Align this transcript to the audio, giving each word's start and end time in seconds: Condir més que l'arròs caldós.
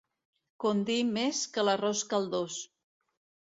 Condir 0.63 0.97
més 1.11 1.43
que 1.59 1.67
l'arròs 1.69 2.05
caldós. 2.17 2.61